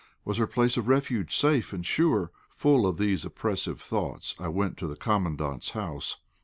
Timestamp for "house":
5.77-6.17